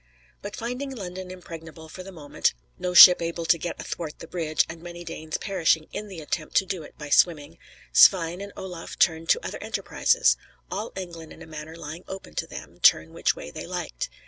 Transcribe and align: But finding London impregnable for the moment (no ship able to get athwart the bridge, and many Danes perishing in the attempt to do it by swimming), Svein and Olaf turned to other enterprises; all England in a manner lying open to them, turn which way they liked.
But 0.41 0.55
finding 0.55 0.89
London 0.89 1.29
impregnable 1.29 1.87
for 1.87 2.01
the 2.01 2.11
moment 2.11 2.55
(no 2.79 2.95
ship 2.95 3.21
able 3.21 3.45
to 3.45 3.57
get 3.59 3.79
athwart 3.79 4.17
the 4.17 4.25
bridge, 4.25 4.65
and 4.67 4.81
many 4.81 5.03
Danes 5.03 5.37
perishing 5.37 5.85
in 5.93 6.07
the 6.07 6.21
attempt 6.21 6.55
to 6.55 6.65
do 6.65 6.81
it 6.81 6.97
by 6.97 7.11
swimming), 7.11 7.59
Svein 7.93 8.41
and 8.41 8.51
Olaf 8.57 8.97
turned 8.97 9.29
to 9.29 9.45
other 9.45 9.61
enterprises; 9.61 10.37
all 10.71 10.91
England 10.95 11.33
in 11.33 11.43
a 11.43 11.45
manner 11.45 11.75
lying 11.75 12.03
open 12.07 12.33
to 12.33 12.47
them, 12.47 12.79
turn 12.79 13.13
which 13.13 13.35
way 13.35 13.51
they 13.51 13.67
liked. 13.67 14.09